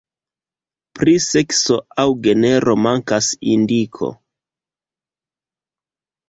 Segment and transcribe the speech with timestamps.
[0.99, 4.11] Pri sekso aŭ genro mankas indiko.